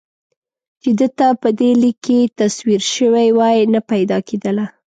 [0.81, 4.65] چې ده ته په دې لیک کې تصویر شوې وای نه پیدا کېدله.